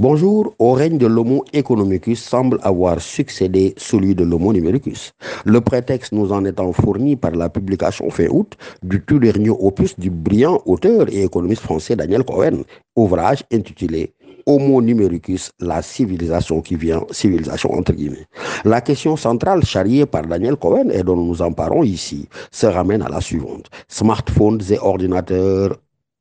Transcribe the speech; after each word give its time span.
Bonjour, 0.00 0.54
au 0.60 0.74
règne 0.74 0.96
de 0.96 1.08
l'Homo 1.08 1.44
economicus 1.52 2.22
semble 2.22 2.60
avoir 2.62 3.00
succédé 3.00 3.74
celui 3.76 4.14
de 4.14 4.22
l'Homo 4.22 4.52
numericus. 4.52 5.10
Le 5.44 5.60
prétexte 5.60 6.12
nous 6.12 6.30
en 6.30 6.44
étant 6.44 6.72
fourni 6.72 7.16
par 7.16 7.32
la 7.32 7.48
publication 7.48 8.08
fin 8.08 8.28
août 8.30 8.56
du 8.84 9.02
tout 9.02 9.18
dernier 9.18 9.50
opus 9.50 9.98
du 9.98 10.08
brillant 10.08 10.62
auteur 10.66 11.08
et 11.08 11.24
économiste 11.24 11.62
français 11.62 11.96
Daniel 11.96 12.22
Cohen, 12.22 12.62
ouvrage 12.94 13.42
intitulé 13.52 14.14
Homo 14.46 14.80
numericus, 14.80 15.50
la 15.58 15.82
civilisation 15.82 16.60
qui 16.60 16.76
vient, 16.76 17.02
civilisation 17.10 17.72
entre 17.72 17.92
guillemets. 17.92 18.28
La 18.64 18.80
question 18.80 19.16
centrale 19.16 19.64
charriée 19.64 20.06
par 20.06 20.22
Daniel 20.22 20.54
Cohen 20.54 20.90
et 20.92 21.02
dont 21.02 21.16
nous 21.16 21.26
nous 21.26 21.42
emparons 21.42 21.82
ici 21.82 22.28
se 22.52 22.66
ramène 22.66 23.02
à 23.02 23.08
la 23.08 23.20
suivante. 23.20 23.66
Smartphones 23.88 24.62
et 24.70 24.78
ordinateurs 24.78 25.76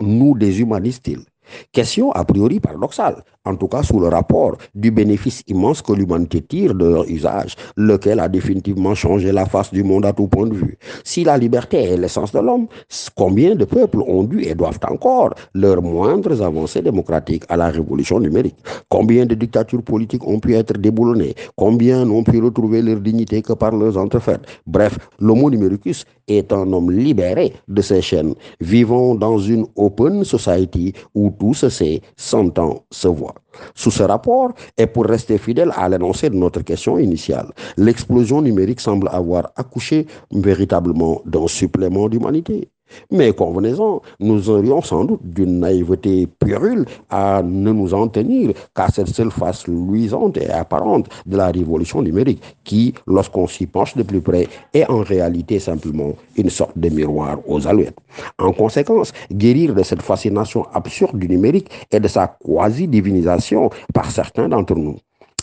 nous 0.00 0.36
déshumanisent-ils? 0.36 1.29
Question 1.72 2.12
a 2.12 2.24
priori 2.24 2.60
paradoxale, 2.60 3.22
en 3.44 3.56
tout 3.56 3.68
cas 3.68 3.82
sous 3.82 4.00
le 4.00 4.08
rapport 4.08 4.56
du 4.74 4.90
bénéfice 4.90 5.42
immense 5.46 5.82
que 5.82 5.92
l'humanité 5.92 6.42
tire 6.42 6.74
de 6.74 6.86
leur 6.86 7.04
usage, 7.08 7.56
lequel 7.76 8.20
a 8.20 8.28
définitivement 8.28 8.94
changé 8.94 9.32
la 9.32 9.46
face 9.46 9.72
du 9.72 9.82
monde 9.82 10.06
à 10.06 10.12
tout 10.12 10.28
point 10.28 10.46
de 10.46 10.54
vue. 10.54 10.78
Si 11.04 11.24
la 11.24 11.36
liberté 11.38 11.82
est 11.82 11.96
l'essence 11.96 12.32
de 12.32 12.40
l'homme, 12.40 12.66
combien 13.14 13.54
de 13.54 13.64
peuples 13.64 14.02
ont 14.06 14.24
dû 14.24 14.42
et 14.42 14.54
doivent 14.54 14.78
encore 14.88 15.34
leurs 15.54 15.82
moindres 15.82 16.42
avancées 16.42 16.82
démocratiques 16.82 17.44
à 17.48 17.56
la 17.56 17.68
révolution 17.68 18.20
numérique? 18.20 18.56
Combien 18.88 19.26
de 19.26 19.34
dictatures 19.34 19.82
politiques 19.82 20.26
ont 20.26 20.40
pu 20.40 20.54
être 20.54 20.74
déboulonnées? 20.78 21.34
Combien 21.56 22.04
n'ont 22.04 22.24
pu 22.24 22.40
retrouver 22.40 22.82
leur 22.82 23.00
dignité 23.00 23.42
que 23.42 23.52
par 23.52 23.72
leurs 23.72 23.96
entrefaites? 23.96 24.42
Bref, 24.66 24.98
l'homo 25.18 25.50
numericus 25.50 26.04
est 26.38 26.52
un 26.52 26.72
homme 26.72 26.90
libéré 26.90 27.52
de 27.68 27.82
ses 27.82 28.02
chaînes, 28.02 28.34
vivant 28.60 29.14
dans 29.14 29.38
une 29.38 29.66
open 29.76 30.24
society 30.24 30.92
où 31.14 31.30
tout 31.38 31.54
se 31.54 31.68
sait, 31.68 32.00
s'entend, 32.16 32.84
se 32.90 33.08
voit. 33.08 33.34
Sous 33.74 33.90
ce 33.90 34.02
rapport, 34.02 34.52
et 34.78 34.86
pour 34.86 35.06
rester 35.06 35.38
fidèle 35.38 35.72
à 35.76 35.88
l'énoncé 35.88 36.30
de 36.30 36.36
notre 36.36 36.62
question 36.62 36.98
initiale, 36.98 37.50
l'explosion 37.76 38.42
numérique 38.42 38.80
semble 38.80 39.08
avoir 39.12 39.50
accouché 39.56 40.06
véritablement 40.32 41.22
d'un 41.24 41.48
supplément 41.48 42.08
d'humanité. 42.08 42.68
Mais 43.10 43.32
convenez-en, 43.32 44.02
nous 44.20 44.50
aurions 44.50 44.82
sans 44.82 45.04
doute 45.04 45.20
d'une 45.22 45.60
naïveté 45.60 46.26
puérile 46.26 46.84
à 47.08 47.42
ne 47.42 47.72
nous 47.72 47.94
en 47.94 48.08
tenir 48.08 48.52
qu'à 48.74 48.88
cette 48.88 49.08
seule 49.08 49.30
face 49.30 49.66
luisante 49.66 50.36
et 50.36 50.50
apparente 50.50 51.08
de 51.26 51.36
la 51.36 51.48
révolution 51.48 52.02
numérique 52.02 52.42
qui, 52.64 52.94
lorsqu'on 53.06 53.46
s'y 53.46 53.66
penche 53.66 53.96
de 53.96 54.02
plus 54.02 54.20
près, 54.20 54.48
est 54.74 54.88
en 54.90 55.02
réalité 55.02 55.58
simplement 55.58 56.12
une 56.36 56.50
sorte 56.50 56.76
de 56.78 56.88
miroir 56.88 57.38
aux 57.46 57.66
alouettes. 57.66 57.98
En 58.38 58.52
conséquence, 58.52 59.12
guérir 59.32 59.74
de 59.74 59.82
cette 59.82 60.02
fascination 60.02 60.66
absurde 60.72 61.18
du 61.18 61.28
numérique 61.28 61.70
et 61.90 62.00
de 62.00 62.08
sa 62.08 62.36
quasi-divinisation 62.44 63.70
par 63.94 64.10
certains 64.10 64.48
d'entre 64.48 64.74
nous. 64.74 64.96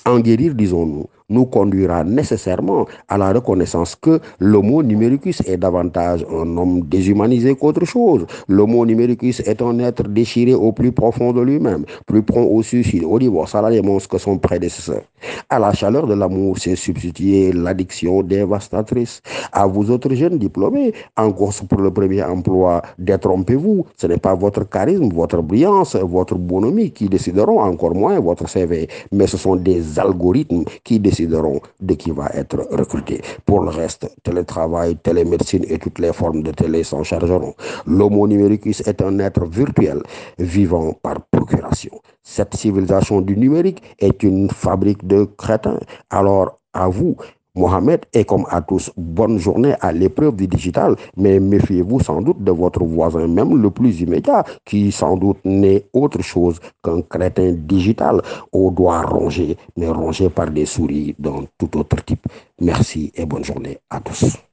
En 0.05 0.19
guérir, 0.19 0.55
disons-nous, 0.55 1.07
nous 1.29 1.45
conduira 1.45 2.05
nécessairement 2.05 2.85
à 3.09 3.17
la 3.17 3.33
reconnaissance 3.33 3.95
que 3.95 4.21
l'homo 4.39 4.81
numericus 4.81 5.41
est 5.45 5.57
davantage 5.57 6.25
un 6.31 6.55
homme 6.55 6.81
déshumanisé 6.83 7.55
qu'autre 7.55 7.85
chose. 7.85 8.25
L'homo 8.47 8.85
numericus 8.85 9.41
est 9.41 9.61
un 9.61 9.77
être 9.79 10.03
déchiré 10.07 10.53
au 10.53 10.71
plus 10.71 10.93
profond 10.93 11.33
de 11.33 11.41
lui-même, 11.41 11.83
plus 12.05 12.23
prompt 12.23 12.47
au 12.49 12.63
suicide, 12.63 13.03
au 13.03 13.19
divorce, 13.19 13.55
à 13.55 13.61
la 13.61 13.71
démence 13.71 14.07
que 14.07 14.17
son 14.17 14.37
prédécesseur. 14.37 15.01
À 15.49 15.59
la 15.59 15.73
chaleur 15.73 16.07
de 16.07 16.13
l'amour 16.13 16.57
s'est 16.59 16.77
substituée 16.77 17.51
l'addiction 17.51 18.23
dévastatrice. 18.23 19.21
À 19.51 19.67
vous 19.67 19.91
autres 19.91 20.13
jeunes 20.13 20.37
diplômés, 20.37 20.93
en 21.17 21.33
course 21.33 21.61
pour 21.61 21.81
le 21.81 21.91
premier 21.91 22.23
emploi, 22.23 22.81
détrompez-vous. 22.99 23.85
Ce 23.97 24.07
n'est 24.07 24.17
pas 24.17 24.35
votre 24.35 24.69
charisme, 24.69 25.09
votre 25.13 25.41
brillance, 25.41 25.97
votre 25.97 26.35
bonhomie 26.35 26.91
qui 26.91 27.09
décideront, 27.09 27.59
encore 27.59 27.95
moins 27.95 28.17
votre 28.21 28.47
CV, 28.47 28.87
mais 29.11 29.27
ce 29.27 29.35
sont 29.35 29.57
des 29.57 29.99
algorithmes 29.99 30.63
qui 30.85 30.99
décideront 30.99 31.16
décideront 31.17 31.59
de 31.79 31.93
qui 31.95 32.11
va 32.11 32.29
être 32.33 32.67
recruté. 32.71 33.21
Pour 33.45 33.61
le 33.61 33.69
reste, 33.69 34.09
télétravail, 34.23 34.97
télémédecine 34.97 35.65
et 35.67 35.79
toutes 35.79 35.99
les 35.99 36.13
formes 36.13 36.43
de 36.43 36.51
télé 36.51 36.83
s'en 36.83 37.03
chargeront. 37.03 37.53
L'homo 37.85 38.27
numericus 38.27 38.81
est 38.81 39.01
un 39.01 39.19
être 39.19 39.45
virtuel 39.45 40.01
vivant 40.37 40.93
par 40.93 41.17
procuration. 41.31 41.99
Cette 42.23 42.55
civilisation 42.55 43.21
du 43.21 43.35
numérique 43.37 43.81
est 43.99 44.21
une 44.23 44.49
fabrique 44.49 45.05
de 45.07 45.25
crétins. 45.37 45.79
Alors, 46.09 46.59
à 46.73 46.87
vous, 46.87 47.15
Mohamed 47.57 48.05
est 48.13 48.25
comme 48.25 48.45
à 48.49 48.61
tous, 48.61 48.91
bonne 48.95 49.39
journée 49.39 49.73
à 49.81 49.91
l'épreuve 49.91 50.35
du 50.35 50.47
digital, 50.47 50.95
mais 51.17 51.39
méfiez-vous 51.39 51.99
sans 51.99 52.21
doute 52.21 52.43
de 52.43 52.51
votre 52.51 52.83
voisin, 52.83 53.27
même 53.27 53.59
le 53.61 53.71
plus 53.71 53.99
immédiat, 54.01 54.43
qui 54.63 54.91
sans 54.91 55.17
doute 55.17 55.39
n'est 55.43 55.85
autre 55.91 56.21
chose 56.21 56.59
qu'un 56.83 57.01
crétin 57.01 57.53
digital 57.53 58.21
aux 58.51 58.69
doigts 58.69 59.01
rongés, 59.01 59.57
mais 59.75 59.89
rongés 59.89 60.29
par 60.29 60.51
des 60.51 60.65
souris 60.65 61.15
d'un 61.17 61.45
tout 61.57 61.77
autre 61.77 62.03
type. 62.05 62.27
Merci 62.61 63.11
et 63.15 63.25
bonne 63.25 63.43
journée 63.43 63.79
à 63.89 63.99
tous. 63.99 64.46